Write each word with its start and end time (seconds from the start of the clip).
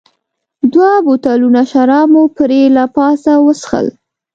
دوه 0.73 0.93
بوتلونه 1.05 1.61
شراب 1.71 2.07
مو 2.13 2.23
پرې 2.37 2.61
له 2.75 2.85
پاسه 2.95 3.33
وڅښل. 3.45 3.87